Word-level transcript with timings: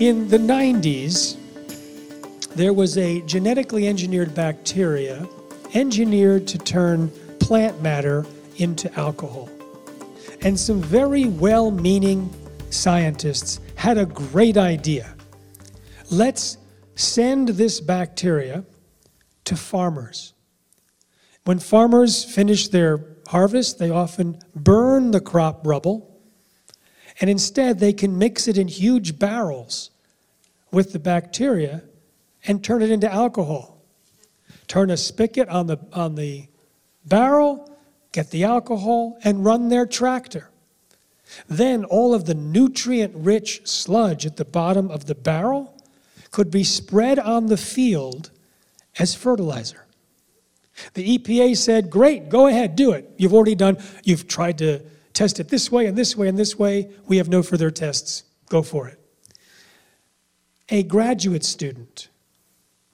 In 0.00 0.28
the 0.28 0.38
90s, 0.38 1.36
there 2.56 2.72
was 2.72 2.98
a 2.98 3.20
genetically 3.22 3.86
engineered 3.86 4.34
bacteria 4.34 5.28
engineered 5.74 6.48
to 6.48 6.58
turn 6.58 7.10
plant 7.38 7.80
matter 7.80 8.26
into 8.56 8.92
alcohol. 8.98 9.48
And 10.42 10.58
some 10.58 10.82
very 10.82 11.26
well 11.26 11.70
meaning 11.70 12.34
scientists 12.70 13.60
had 13.76 13.98
a 13.98 14.06
great 14.06 14.56
idea. 14.56 15.14
Let's 16.10 16.56
send 16.96 17.48
this 17.50 17.80
bacteria 17.80 18.64
to 19.44 19.56
farmers. 19.56 20.34
When 21.50 21.58
farmers 21.58 22.22
finish 22.22 22.68
their 22.68 23.16
harvest, 23.26 23.80
they 23.80 23.90
often 23.90 24.38
burn 24.54 25.10
the 25.10 25.20
crop 25.20 25.66
rubble 25.66 26.16
and 27.20 27.28
instead, 27.28 27.80
they 27.80 27.92
can 27.92 28.16
mix 28.16 28.46
it 28.46 28.56
in 28.56 28.68
huge 28.68 29.18
barrels 29.18 29.90
with 30.70 30.92
the 30.92 31.00
bacteria 31.00 31.82
and 32.46 32.62
turn 32.62 32.82
it 32.82 32.90
into 32.92 33.12
alcohol. 33.12 33.82
Turn 34.68 34.92
a 34.92 34.96
spigot 34.96 35.48
on 35.48 35.66
the, 35.66 35.78
on 35.92 36.14
the 36.14 36.46
barrel, 37.04 37.76
get 38.12 38.30
the 38.30 38.44
alcohol, 38.44 39.18
and 39.24 39.44
run 39.44 39.70
their 39.70 39.86
tractor. 39.86 40.50
Then 41.48 41.84
all 41.84 42.14
of 42.14 42.26
the 42.26 42.34
nutrient 42.34 43.12
rich 43.16 43.62
sludge 43.66 44.24
at 44.24 44.36
the 44.36 44.44
bottom 44.44 44.88
of 44.88 45.06
the 45.06 45.16
barrel 45.16 45.76
could 46.30 46.52
be 46.52 46.62
spread 46.62 47.18
on 47.18 47.46
the 47.46 47.56
field 47.56 48.30
as 49.00 49.16
fertilizer. 49.16 49.88
The 50.94 51.18
EPA 51.18 51.56
said, 51.56 51.90
Great, 51.90 52.28
go 52.28 52.46
ahead, 52.46 52.76
do 52.76 52.92
it. 52.92 53.10
You've 53.16 53.34
already 53.34 53.54
done, 53.54 53.78
you've 54.04 54.26
tried 54.28 54.58
to 54.58 54.80
test 55.12 55.40
it 55.40 55.48
this 55.48 55.70
way 55.70 55.86
and 55.86 55.96
this 55.96 56.16
way 56.16 56.28
and 56.28 56.38
this 56.38 56.58
way. 56.58 56.90
We 57.06 57.16
have 57.18 57.28
no 57.28 57.42
further 57.42 57.70
tests. 57.70 58.24
Go 58.48 58.62
for 58.62 58.88
it. 58.88 58.98
A 60.68 60.82
graduate 60.82 61.44
student 61.44 62.08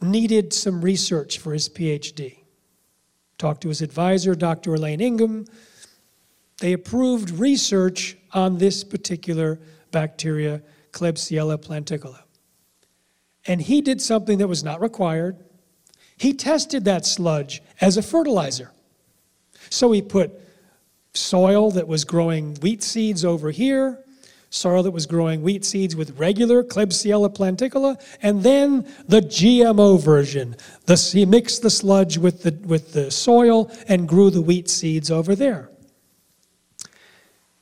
needed 0.01 0.53
some 0.53 0.83
research 0.83 1.39
for 1.39 1.53
his 1.53 1.69
PhD. 1.69 2.39
Talked 3.39 3.63
to 3.63 3.69
his 3.69 3.83
advisor, 3.83 4.35
Dr. 4.35 4.75
Elaine 4.75 5.01
Ingham. 5.01 5.47
They 6.59 6.73
approved 6.73 7.31
research 7.31 8.17
on 8.33 8.59
this 8.59 8.83
particular 8.83 9.61
bacteria, 9.91 10.63
Klebsiella 10.93 11.59
planticola. 11.59 12.23
And 13.47 13.61
he 13.61 13.81
did 13.81 14.01
something 14.01 14.39
that 14.39 14.49
was 14.49 14.65
not 14.65 14.81
required. 14.81 15.45
He 16.17 16.33
tested 16.33 16.85
that 16.85 17.05
sludge 17.05 17.63
as 17.81 17.97
a 17.97 18.03
fertilizer. 18.03 18.71
So 19.71 19.93
he 19.93 20.03
put 20.03 20.33
soil 21.13 21.71
that 21.73 21.89
was 21.89 22.05
growing 22.05 22.55
wheat 22.57 22.83
seeds 22.83 23.25
over 23.25 23.51
here, 23.51 23.99
soil 24.51 24.83
that 24.83 24.93
was 24.93 25.07
growing 25.07 25.43
wheat 25.43 25.65
seeds 25.65 25.97
with 25.97 26.19
regular 26.19 26.63
Klebsiella 26.63 27.35
planticola, 27.35 28.01
and 28.23 28.43
then 28.43 28.87
the 29.09 29.21
GMO 29.21 30.01
version. 30.01 30.57
The, 30.87 30.97
he 30.97 31.27
mixed 31.27 31.63
the 31.63 31.71
sludge 31.71 32.19
with 32.19 32.43
the, 32.43 32.53
with 32.67 32.93
the 32.93 33.11
soil 33.11 33.71
and 33.89 34.09
grew 34.09 34.31
the 34.31 34.43
wheat 34.43 34.69
seeds 34.69 35.11
over 35.11 35.35
there. 35.35 35.71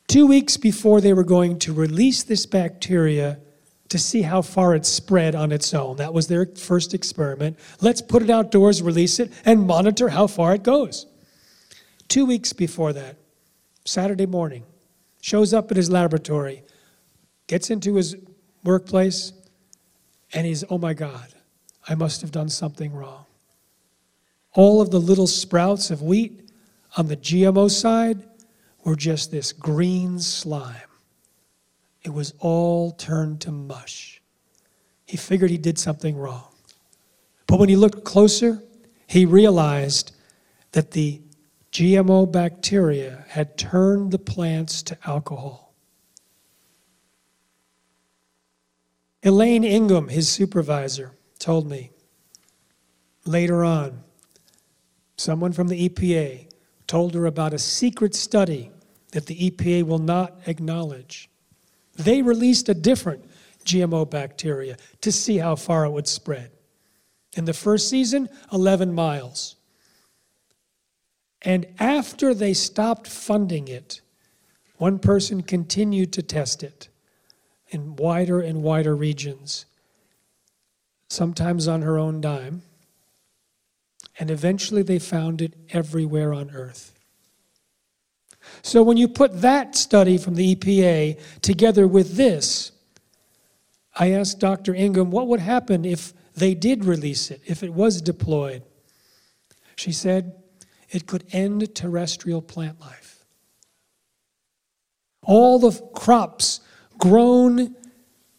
Two 0.07 0.27
weeks 0.27 0.57
before 0.57 1.01
they 1.01 1.13
were 1.13 1.25
going 1.25 1.59
to 1.61 1.73
release 1.73 2.23
this 2.23 2.47
bacteria 2.47 3.39
to 3.95 3.99
see 4.01 4.23
how 4.23 4.43
far 4.43 4.75
it 4.75 4.85
spread 4.85 5.37
on 5.37 5.53
its 5.53 5.73
own, 5.73 5.99
that 5.99 6.13
was 6.13 6.27
their 6.27 6.47
first 6.47 6.95
experiment. 6.95 7.57
Let's 7.81 8.03
put 8.03 8.23
it 8.25 8.29
outdoors, 8.29 8.83
release 8.83 9.21
it, 9.21 9.31
and 9.45 9.69
monitor 9.69 10.09
how 10.09 10.27
far 10.27 10.53
it 10.53 10.65
goes. 10.65 11.07
Two 12.09 12.27
weeks 12.27 12.53
before 12.53 12.93
that, 12.93 13.19
Saturday 13.85 14.27
morning, 14.27 14.65
shows 15.21 15.55
up 15.55 15.71
at 15.71 15.77
his 15.77 15.93
laboratory, 15.93 16.65
gets 17.47 17.71
into 17.71 17.95
his 17.95 18.17
workplace, 18.65 19.33
and 20.33 20.45
he's, 20.45 20.65
oh 20.69 20.79
my 20.79 20.93
God, 20.93 21.33
I 21.89 21.95
must 21.95 22.21
have 22.23 22.33
done 22.33 22.49
something 22.49 22.93
wrong. 22.93 23.27
All 24.55 24.81
of 24.81 24.91
the 24.91 24.99
little 24.99 25.29
sprouts 25.29 25.93
of 25.93 26.03
wheat 26.03 26.51
on 26.97 27.07
the 27.07 27.17
GMO 27.17 27.71
side 27.71 28.25
were 28.85 28.97
just 28.97 29.31
this 29.31 29.53
green 29.53 30.19
slime. 30.19 30.75
It 32.05 32.13
was 32.13 32.35
all 32.39 32.91
turned 32.91 33.41
to 33.43 33.51
mush. 33.51 34.21
He 35.07 35.17
figured 35.17 35.51
he 35.51 35.59
did 35.59 35.79
something 35.79 36.17
wrong. 36.17 36.49
But 37.47 37.59
when 37.59 37.69
he 37.69 37.77
looked 37.77 38.05
closer, 38.05 38.63
he 39.07 39.25
realized 39.25 40.13
that 40.73 40.91
the 40.91 41.21
GMO 41.73 42.31
bacteria 42.31 43.25
had 43.29 43.57
turned 43.59 44.11
the 44.11 44.19
plants 44.19 44.83
to 44.85 44.99
alcohol. 45.05 45.75
Elaine 49.23 49.65
Ingham, 49.65 50.09
his 50.09 50.31
supervisor, 50.31 51.13
told 51.39 51.69
me 51.69 51.91
later 53.25 53.65
on, 53.65 54.05
someone 55.17 55.53
from 55.53 55.69
the 55.69 55.89
EPA 55.89 56.49
told 56.87 57.15
her 57.15 57.25
about 57.25 57.55
a 57.55 57.59
secret 57.59 58.15
study 58.15 58.71
that 59.13 59.27
the 59.27 59.51
EPA 59.51 59.85
will 59.85 59.99
not 59.99 60.39
acknowledge. 60.47 61.31
They 61.97 62.23
released 62.23 62.69
a 62.69 62.75
different 62.75 63.25
GMO 63.65 64.09
bacteria 64.09 64.77
to 65.01 65.13
see 65.13 65.39
how 65.39 65.57
far 65.57 65.85
it 65.85 65.91
would 65.91 66.09
spread. 66.09 66.51
In 67.37 67.45
the 67.45 67.53
first 67.53 67.89
season, 67.89 68.29
11 68.53 68.95
miles. 68.95 69.57
And 71.43 71.67
after 71.79 72.33
they 72.33 72.55
stopped 72.55 73.07
funding 73.07 73.69
it, 73.69 74.01
one 74.77 74.99
person 74.99 75.43
continued 75.43 76.13
to 76.15 76.23
test 76.23 76.63
it 76.63 76.89
in 77.69 77.97
wider 77.97 78.41
and 78.41 78.63
wider 78.63 78.95
regions, 78.95 79.67
sometimes 81.09 81.69
on 81.69 81.83
her 81.83 81.99
own 81.99 82.21
dime. 82.21 82.63
And 84.19 84.31
eventually 84.31 84.83
they 84.83 84.99
found 84.99 85.43
it 85.43 85.55
everywhere 85.71 86.33
on 86.33 86.51
earth. 86.51 86.94
So 88.63 88.83
when 88.83 88.97
you 88.97 89.09
put 89.09 89.43
that 89.43 89.77
study 89.77 90.19
from 90.19 90.35
the 90.35 90.55
EPA 90.55 91.21
together 91.43 91.87
with 91.87 92.17
this, 92.17 92.73
I 93.95 94.13
asked 94.13 94.41
Dr. 94.41 94.75
Ingham 94.75 95.11
what 95.11 95.29
would 95.29 95.41
happen 95.41 95.85
if 95.85 96.13
they 96.35 96.55
did 96.55 96.85
release 96.85 97.31
it, 97.31 97.41
if 97.47 97.63
it 97.63 97.73
was 97.73 98.01
deployed. 98.03 98.63
She 99.77 99.93
said, 99.93 100.35
it 100.91 101.07
could 101.07 101.25
end 101.33 101.75
terrestrial 101.75 102.43
plant 102.43 102.81
life. 102.81 103.25
All 105.23 105.59
the 105.59 105.73
crops 105.95 106.61
grown 106.99 107.75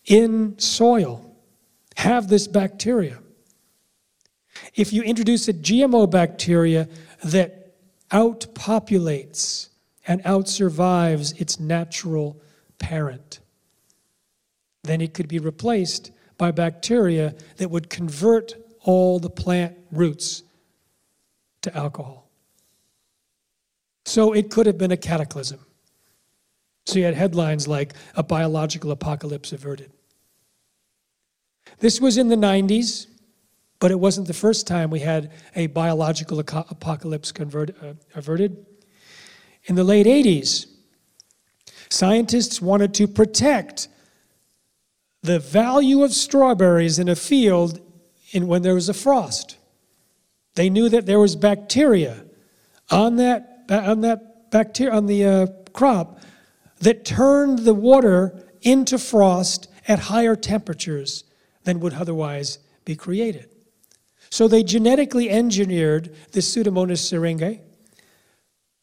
in 0.05 0.57
soil 0.59 1.35
have 1.97 2.27
this 2.27 2.47
bacteria. 2.47 3.19
If 4.75 4.93
you 4.93 5.03
introduce 5.03 5.47
a 5.47 5.53
GMO 5.53 6.09
bacteria 6.09 6.87
that 7.23 7.75
outpopulates 8.11 9.69
and 10.07 10.23
outsurvives 10.23 11.39
its 11.39 11.59
natural 11.59 12.41
parent, 12.77 13.39
then 14.83 15.01
it 15.01 15.13
could 15.13 15.27
be 15.27 15.39
replaced 15.39 16.11
by 16.37 16.51
bacteria 16.51 17.33
that 17.57 17.69
would 17.69 17.89
convert 17.89 18.55
all 18.81 19.19
the 19.19 19.29
plant 19.29 19.75
roots 19.91 20.43
to 21.61 21.75
alcohol. 21.75 22.29
So 24.05 24.33
it 24.33 24.51
could 24.51 24.67
have 24.67 24.77
been 24.77 24.91
a 24.91 24.97
cataclysm. 24.97 25.59
So 26.85 26.99
you 26.99 27.05
had 27.05 27.15
headlines 27.15 27.67
like 27.67 27.93
a 28.15 28.21
biological 28.21 28.91
apocalypse 28.91 29.51
averted. 29.51 29.91
This 31.79 31.99
was 31.99 32.17
in 32.17 32.27
the 32.27 32.35
90s, 32.35 33.07
but 33.79 33.89
it 33.89 33.99
wasn't 33.99 34.27
the 34.27 34.33
first 34.33 34.67
time 34.67 34.91
we 34.91 34.99
had 34.99 35.31
a 35.55 35.67
biological 35.67 36.39
apocalypse 36.39 37.31
convert, 37.31 37.71
uh, 37.83 37.93
averted. 38.13 38.65
In 39.65 39.75
the 39.75 39.83
late 39.83 40.05
80s, 40.05 40.67
scientists 41.89 42.61
wanted 42.61 42.93
to 42.95 43.07
protect 43.07 43.87
the 45.23 45.39
value 45.39 46.03
of 46.03 46.13
strawberries 46.13 46.99
in 46.99 47.09
a 47.09 47.15
field 47.15 47.79
in, 48.31 48.47
when 48.47 48.61
there 48.61 48.75
was 48.75 48.89
a 48.89 48.93
frost. 48.93 49.57
They 50.53 50.69
knew 50.69 50.87
that 50.89 51.05
there 51.05 51.19
was 51.19 51.35
bacteria 51.35 52.25
on 52.91 53.15
that 53.17 53.51
on 53.69 54.01
that 54.01 54.51
bacteria 54.51 54.93
on 54.93 55.07
the 55.07 55.25
uh, 55.25 55.47
crop 55.73 56.19
that 56.79 57.03
turned 57.03 57.59
the 57.59 57.73
water 57.73 58.43
into 58.61 58.99
frost 58.99 59.67
at 59.87 59.99
higher 59.99 60.35
temperatures 60.35 61.23
than 61.63 61.79
would 61.79 61.93
otherwise 61.93 62.59
be 62.85 62.95
created. 62.95 63.49
So 64.29 64.47
they 64.47 64.63
genetically 64.63 65.29
engineered 65.29 66.15
the 66.31 66.41
Pseudomonas 66.41 66.99
syringae 66.99 67.61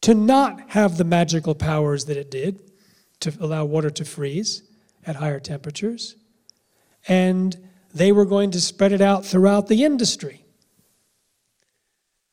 to 0.03 0.13
not 0.13 0.71
have 0.71 0.97
the 0.97 1.05
magical 1.05 1.55
powers 1.55 2.05
that 2.05 2.17
it 2.17 2.29
did 2.29 2.59
to 3.21 3.33
allow 3.39 3.63
water 3.63 3.89
to 3.89 4.03
freeze 4.03 4.63
at 5.05 5.15
higher 5.15 5.39
temperatures. 5.39 6.17
And 7.07 7.57
they 7.93 8.11
were 8.11 8.25
going 8.25 8.51
to 8.51 8.59
spread 8.59 8.91
it 8.91 8.99
out 8.99 9.25
throughout 9.25 9.67
the 9.67 9.85
industry. 9.85 10.43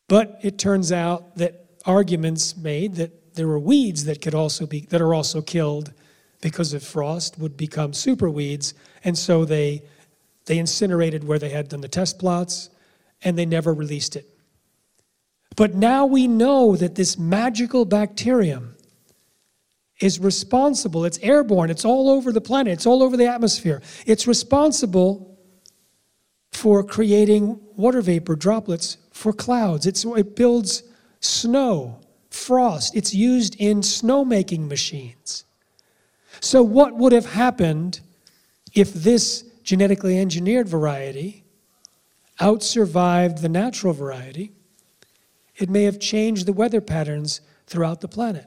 But 0.09 0.41
it 0.43 0.59
turns 0.59 0.91
out 0.91 1.37
that 1.37 1.65
arguments 1.87 2.57
made 2.57 2.97
that 2.97 3.35
there 3.35 3.47
were 3.47 3.59
weeds 3.61 4.05
that 4.05 4.21
could 4.21 4.35
also 4.35 4.67
be 4.67 4.81
that 4.91 5.01
are 5.01 5.15
also 5.15 5.41
killed 5.41 5.93
because 6.41 6.73
of 6.73 6.83
frost 6.83 7.39
would 7.39 7.57
become 7.57 7.93
super 7.93 8.29
weeds, 8.29 8.75
and 9.05 9.17
so 9.17 9.45
they 9.45 9.83
they 10.47 10.59
incinerated 10.59 11.23
where 11.23 11.39
they 11.39 11.51
had 11.51 11.69
done 11.69 11.81
the 11.81 11.89
test 11.89 12.19
plots, 12.19 12.71
and 13.23 13.39
they 13.39 13.47
never 13.47 13.73
released 13.73 14.17
it. 14.17 14.27
But 15.57 15.75
now 15.75 16.07
we 16.07 16.27
know 16.27 16.77
that 16.77 16.95
this 16.95 17.19
magical 17.19 17.85
bacterium 17.85 18.77
is 20.01 20.19
responsible. 20.19 21.05
It's 21.05 21.19
airborne, 21.19 21.71
it's 21.71 21.85
all 21.85 22.09
over 22.09 22.33
the 22.33 22.41
planet, 22.41 22.73
it's 22.73 22.87
all 22.87 23.03
over 23.03 23.17
the 23.17 23.27
atmosphere. 23.27 23.83
It's 24.07 24.27
responsible 24.27 25.39
for 26.53 26.83
creating 26.83 27.61
water 27.77 28.01
vapor 28.01 28.37
droplets 28.37 28.97
for 29.13 29.33
clouds. 29.33 29.87
It's, 29.87 30.05
it 30.05 30.37
builds 30.37 30.83
snow, 31.21 32.01
frost. 32.31 32.97
It's 32.97 33.15
used 33.15 33.57
in 33.59 33.81
snowmaking 33.81 34.69
machines. 34.69 35.45
So, 36.41 36.63
what 36.63 36.97
would 36.97 37.13
have 37.13 37.27
happened 37.27 38.01
if 38.75 38.95
this 38.95 39.43
genetically 39.63 40.19
engineered 40.19 40.69
variety 40.69 41.45
outsurvived 42.41 43.43
the 43.43 43.49
natural 43.49 43.93
variety? 43.93 44.53
It 45.61 45.69
may 45.69 45.85
have 45.85 46.01
changed 46.01 46.47
the 46.47 46.53
weather 46.53 46.81
patterns 46.81 47.43
throughout 47.67 48.01
the 48.01 48.09
planet. 48.09 48.47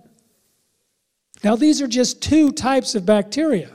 Now, 1.44 1.56
these 1.56 1.81
are 1.81 1.88
just 1.88 2.21
two 2.21 2.51
types 2.51 2.95
of 2.95 3.06
bacteria. 3.06 3.69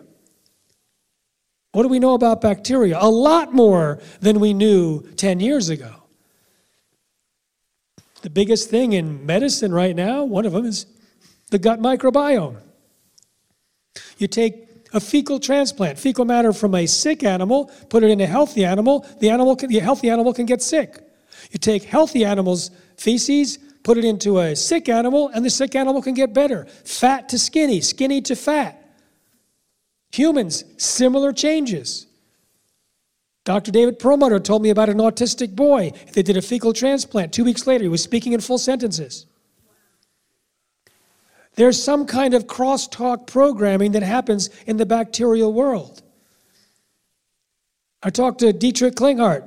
What 1.73 1.82
do 1.82 1.88
we 1.88 2.00
know 2.00 2.14
about 2.14 2.40
bacteria? 2.40 2.99
A 3.00 3.08
lot 3.08 3.55
more 3.55 4.00
than 4.20 4.40
we 4.40 4.52
knew 4.52 5.02
10 5.17 5.38
years 5.38 5.69
ago. 5.69 5.94
The 8.23 8.31
biggest 8.31 8.69
thing 8.69 8.94
in 8.94 9.25
medicine 9.25 9.73
right 9.73 9.94
now, 9.94 10.25
one 10.25 10.44
of 10.44 10.52
them 10.52 10.64
is 10.64 10.87
the 11.50 11.58
gut 11.58 11.81
microbiome. 11.81 12.56
You 14.17 14.26
take 14.26 14.67
a 14.93 14.99
fecal 14.99 15.38
transplant, 15.38 15.99
fecal 15.99 16.25
matter 16.25 16.52
from 16.52 16.75
a 16.75 16.87
sick 16.87 17.23
animal, 17.23 17.67
put 17.91 18.02
it 18.02 18.11
in 18.11 18.20
a 18.20 18.26
healthy 18.26 18.64
animal, 18.64 19.06
the 19.20 19.31
animal 19.31 19.55
can, 19.55 19.69
the 19.69 19.79
healthy 19.79 20.11
animal 20.11 20.32
can 20.32 20.46
get 20.46 20.62
sick. 20.62 20.99
You 21.52 21.58
take 21.58 21.84
healthy 21.84 22.25
animals' 22.25 22.70
feces, 22.99 23.59
put 23.83 23.97
it 23.97 24.05
into 24.05 24.39
a 24.39 24.55
sick 24.55 24.89
animal, 24.89 25.29
and 25.29 25.45
the 25.45 25.50
sick 25.50 25.75
animal 25.75 26.03
can 26.03 26.15
get 26.15 26.35
better. 26.35 26.67
Fat 26.85 27.29
to 27.31 27.39
skinny, 27.39 27.81
skinny 27.81 28.21
to 28.23 28.37
fat. 28.37 28.75
Humans, 30.12 30.65
similar 30.77 31.33
changes. 31.33 32.06
Dr. 33.45 33.71
David 33.71 33.99
Perlmutter 33.99 34.41
told 34.41 34.62
me 34.62 34.71
about 34.71 34.91
an 34.91 34.99
autistic 34.99 35.56
boy. 35.56 35.93
They 36.12 36.23
did 36.23 36.37
a 36.37 36.43
fecal 36.43 36.75
transplant. 36.75 37.33
Two 37.33 37.45
weeks 37.45 37.67
later, 37.67 37.85
he 37.85 37.89
was 37.89 38.03
speaking 38.03 38.35
in 38.35 38.41
full 38.41 38.59
sentences. 38.59 39.25
There's 41.55 41.83
some 41.83 42.06
kind 42.06 42.35
of 42.35 42.47
crosstalk 42.47 43.27
programming 43.27 43.93
that 43.93 44.03
happens 44.03 44.51
in 44.67 44.77
the 44.77 44.87
bacterial 44.87 45.53
world. 45.53 46.03
I 48.03 48.11
talked 48.11 48.41
to 48.41 48.53
Dietrich 48.53 48.94
Klinghardt, 48.94 49.44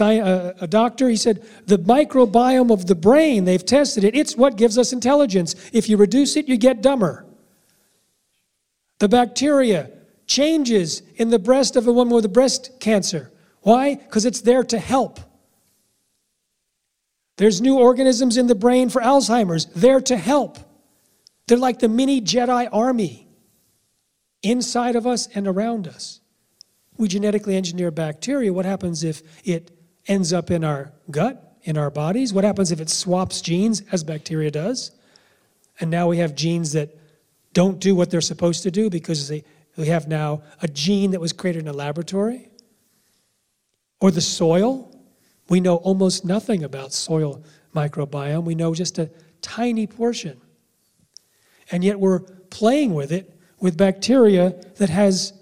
Uh, 0.00 0.52
a 0.60 0.66
doctor. 0.66 1.08
He 1.08 1.16
said, 1.16 1.46
The 1.66 1.78
microbiome 1.78 2.70
of 2.70 2.86
the 2.86 2.94
brain, 2.94 3.44
they've 3.44 3.64
tested 3.64 4.04
it, 4.04 4.14
it's 4.14 4.36
what 4.36 4.56
gives 4.56 4.76
us 4.76 4.92
intelligence. 4.92 5.54
If 5.72 5.88
you 5.88 5.96
reduce 5.96 6.36
it, 6.36 6.46
you 6.46 6.56
get 6.56 6.82
dumber. 6.82 7.24
The 8.98 9.08
bacteria 9.08 9.90
changes 10.26 11.02
in 11.16 11.30
the 11.30 11.38
breast 11.38 11.76
of 11.76 11.86
a 11.86 11.92
woman 11.92 12.14
with 12.14 12.24
a 12.24 12.28
breast 12.28 12.80
cancer. 12.80 13.32
Why? 13.62 13.94
Because 13.94 14.24
it's 14.24 14.42
there 14.42 14.64
to 14.64 14.78
help. 14.78 15.20
There's 17.36 17.60
new 17.60 17.78
organisms 17.78 18.36
in 18.36 18.48
the 18.48 18.54
brain 18.54 18.90
for 18.90 19.00
Alzheimer's, 19.00 19.66
there 19.66 20.00
to 20.02 20.16
help. 20.16 20.58
They're 21.46 21.56
like 21.56 21.78
the 21.78 21.88
mini 21.88 22.20
Jedi 22.20 22.68
army 22.72 23.28
inside 24.42 24.96
of 24.96 25.06
us 25.06 25.28
and 25.34 25.46
around 25.46 25.88
us. 25.88 26.20
We 26.96 27.08
genetically 27.08 27.56
engineer 27.56 27.90
bacteria. 27.90 28.52
What 28.52 28.64
happens 28.64 29.04
if 29.04 29.22
it 29.46 29.70
ends 30.08 30.32
up 30.32 30.50
in 30.50 30.64
our 30.64 30.92
gut, 31.10 31.58
in 31.62 31.78
our 31.78 31.90
bodies? 31.90 32.32
What 32.32 32.44
happens 32.44 32.72
if 32.72 32.80
it 32.80 32.90
swaps 32.90 33.40
genes, 33.40 33.82
as 33.92 34.02
bacteria 34.02 34.50
does? 34.50 34.90
And 35.80 35.90
now 35.90 36.08
we 36.08 36.18
have 36.18 36.34
genes 36.34 36.72
that 36.72 36.98
don't 37.52 37.78
do 37.78 37.94
what 37.94 38.10
they're 38.10 38.20
supposed 38.20 38.64
to 38.64 38.70
do 38.70 38.90
because 38.90 39.28
they, 39.28 39.44
we 39.76 39.86
have 39.86 40.08
now 40.08 40.42
a 40.60 40.68
gene 40.68 41.12
that 41.12 41.20
was 41.20 41.32
created 41.32 41.62
in 41.62 41.68
a 41.68 41.72
laboratory. 41.72 42.50
Or 44.00 44.10
the 44.10 44.20
soil. 44.20 44.92
We 45.48 45.60
know 45.60 45.76
almost 45.76 46.24
nothing 46.24 46.64
about 46.64 46.92
soil 46.92 47.44
microbiome. 47.74 48.44
We 48.44 48.54
know 48.54 48.74
just 48.74 48.98
a 48.98 49.10
tiny 49.40 49.86
portion 49.86 50.40
and 51.70 51.84
yet 51.84 52.00
we're 52.00 52.20
playing 52.20 52.94
with 52.94 53.12
it 53.12 53.38
with 53.60 53.76
bacteria 53.76 54.50
that 54.76 54.88
has 54.88 55.32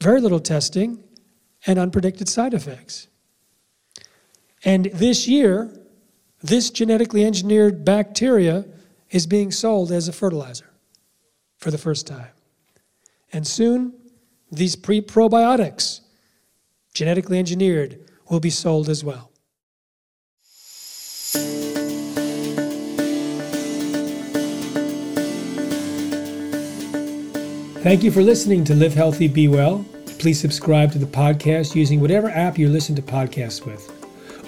very 0.00 0.20
little 0.20 0.40
testing 0.40 1.02
and 1.66 1.78
unpredicted 1.78 2.28
side 2.28 2.54
effects. 2.54 3.08
And 4.66 4.86
this 4.86 5.28
year, 5.28 5.70
this 6.42 6.70
genetically 6.70 7.24
engineered 7.24 7.84
bacteria 7.84 8.64
is 9.10 9.24
being 9.24 9.52
sold 9.52 9.92
as 9.92 10.08
a 10.08 10.12
fertilizer 10.12 10.68
for 11.56 11.70
the 11.70 11.78
first 11.78 12.04
time. 12.04 12.32
And 13.32 13.46
soon, 13.46 13.94
these 14.50 14.74
pre 14.74 15.00
probiotics, 15.00 16.00
genetically 16.94 17.38
engineered, 17.38 18.00
will 18.28 18.40
be 18.40 18.50
sold 18.50 18.88
as 18.88 19.04
well. 19.04 19.30
Thank 27.82 28.02
you 28.02 28.10
for 28.10 28.20
listening 28.20 28.64
to 28.64 28.74
Live 28.74 28.94
Healthy, 28.94 29.28
Be 29.28 29.46
Well. 29.46 29.86
Please 30.18 30.40
subscribe 30.40 30.90
to 30.90 30.98
the 30.98 31.06
podcast 31.06 31.76
using 31.76 32.00
whatever 32.00 32.28
app 32.30 32.58
you 32.58 32.68
listen 32.68 32.96
to 32.96 33.02
podcasts 33.02 33.64
with, 33.64 33.95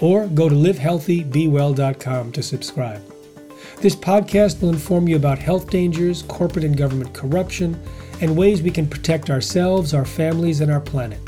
or 0.01 0.27
go 0.29 0.49
to 0.49 0.55
livehealthybewell.com 0.55 2.33
to 2.33 2.43
subscribe. 2.43 3.03
This 3.81 3.95
podcast 3.95 4.61
will 4.61 4.71
inform 4.71 5.07
you 5.07 5.17
about 5.17 5.39
health 5.39 5.71
dangers, 5.71 6.23
corporate 6.23 6.65
and 6.65 6.77
government 6.77 7.15
corruption, 7.15 7.81
and 8.21 8.37
ways 8.37 8.63
we 8.63 8.71
can 8.71 8.89
protect 8.89 9.31
ourselves, 9.31 9.95
our 9.95 10.05
families, 10.05 10.61
and 10.61 10.71
our 10.71 10.81
planet. 10.81 11.21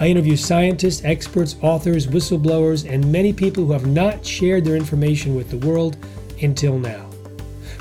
I 0.00 0.06
interview 0.06 0.36
scientists, 0.36 1.04
experts, 1.04 1.56
authors, 1.60 2.06
whistleblowers, 2.06 2.88
and 2.88 3.10
many 3.10 3.32
people 3.32 3.66
who 3.66 3.72
have 3.72 3.86
not 3.86 4.24
shared 4.24 4.64
their 4.64 4.76
information 4.76 5.34
with 5.34 5.50
the 5.50 5.66
world 5.66 5.96
until 6.40 6.78
now. 6.78 7.10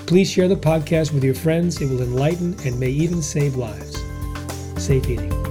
Please 0.07 0.29
share 0.29 0.47
the 0.47 0.55
podcast 0.55 1.13
with 1.13 1.23
your 1.23 1.35
friends. 1.35 1.79
It 1.79 1.89
will 1.89 2.01
enlighten 2.01 2.55
and 2.65 2.79
may 2.79 2.89
even 2.89 3.21
save 3.21 3.55
lives. 3.55 4.01
Safe 4.77 5.07
eating. 5.07 5.46